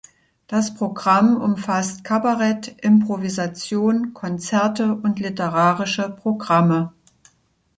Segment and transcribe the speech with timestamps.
[0.47, 6.91] Das Programm umfasst Kabarett, Improvisation, Konzerte und literarische Programme.